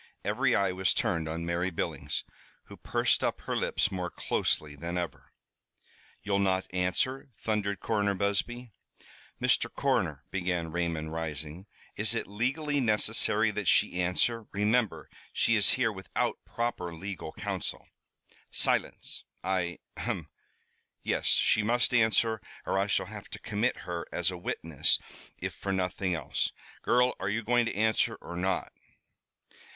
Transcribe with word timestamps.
Every 0.25 0.55
eye 0.55 0.71
was 0.71 0.95
turned 0.95 1.29
on 1.29 1.45
Mary 1.45 1.69
Billings, 1.69 2.23
who 2.63 2.75
pursed 2.77 3.23
up 3.23 3.41
her 3.41 3.55
lips 3.55 3.91
more 3.91 4.09
closely 4.09 4.75
than 4.75 4.97
ever. 4.97 5.31
"You'll 6.23 6.39
not 6.39 6.65
answer?" 6.73 7.29
thundered 7.35 7.81
Coroner 7.81 8.15
Busby. 8.15 8.71
"Mr. 9.39 9.71
Coroner," 9.71 10.23
began 10.31 10.71
Raymond, 10.71 11.13
rising, 11.13 11.67
"is 11.97 12.15
it 12.15 12.25
legally 12.25 12.79
necessary 12.79 13.51
that 13.51 13.67
she 13.67 14.01
answer? 14.01 14.47
Remember, 14.51 15.07
she 15.33 15.55
is 15.55 15.73
here 15.77 15.91
without 15.91 16.43
proper 16.45 16.95
legal 16.95 17.31
council." 17.33 17.85
"Silence! 18.49 19.23
I 19.43 19.77
ahem 19.95 20.29
yes, 21.03 21.25
she 21.27 21.61
must 21.61 21.93
answer, 21.93 22.41
or 22.65 22.79
I 22.79 22.87
shall 22.87 23.05
have 23.05 23.29
to 23.29 23.39
commit 23.39 23.77
her, 23.85 24.07
as 24.11 24.31
a 24.31 24.35
witness 24.39 24.97
if 25.37 25.53
for 25.53 25.71
nothing 25.71 26.15
else. 26.15 26.51
Girl, 26.81 27.13
are 27.19 27.29
you 27.29 27.43
going 27.43 27.67
to 27.67 27.75
answer 27.75 28.15
or 28.15 28.35
not?" 28.35 28.73